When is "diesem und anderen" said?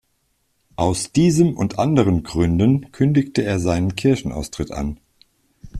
1.11-2.23